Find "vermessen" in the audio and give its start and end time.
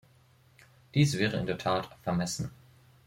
2.01-2.49